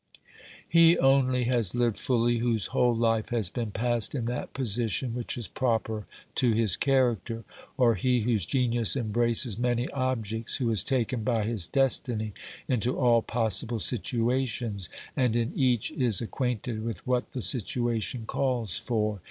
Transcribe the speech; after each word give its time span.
He 0.67 0.97
only 0.97 1.43
has 1.43 1.75
lived 1.75 1.99
fully 1.99 2.39
whose 2.39 2.65
whole 2.73 2.95
life 2.95 3.29
has 3.29 3.51
been 3.51 3.69
passed 3.69 4.15
in 4.15 4.25
that 4.25 4.51
position 4.51 5.13
which 5.13 5.37
is 5.37 5.47
proper 5.47 6.07
to 6.33 6.53
his 6.53 6.75
character, 6.75 7.43
or 7.77 7.93
he 7.93 8.21
whose 8.21 8.47
genius 8.47 8.95
embraces 8.97 9.59
many 9.59 9.87
objects, 9.89 10.55
who 10.55 10.71
is 10.71 10.83
taken 10.83 11.23
by 11.23 11.43
his 11.43 11.67
destiny 11.67 12.33
into 12.67 12.97
all 12.97 13.21
possible 13.21 13.77
situations, 13.79 14.89
and 15.15 15.35
in 15.35 15.53
each 15.55 15.91
is 15.91 16.19
ac 16.19 16.31
quainted 16.31 16.81
with 16.83 17.05
what 17.05 17.33
the 17.33 17.43
situation 17.43 18.25
calls 18.25 18.79
for. 18.79 19.19